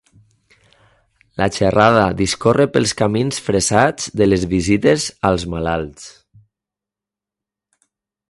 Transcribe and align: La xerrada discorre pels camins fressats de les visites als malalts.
La 1.41 1.47
xerrada 1.57 2.05
discorre 2.21 2.65
pels 2.77 2.93
camins 3.01 3.41
fressats 3.49 4.09
de 4.21 4.29
les 4.31 4.47
visites 4.55 5.05
als 5.31 5.47
malalts. 5.55 6.09